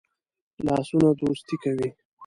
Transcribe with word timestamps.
لاسونه 0.65 1.09
دوستی 1.19 1.55
کوي 1.63 1.89